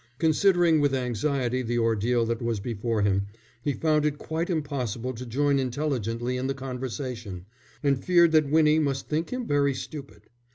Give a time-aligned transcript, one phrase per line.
[0.17, 3.27] Considering with anxiety the ordeal that was before him,
[3.61, 7.45] he found it quite impossible to join intelligently in the conversation,
[7.83, 10.23] and feared that Winnie must think him very stupid.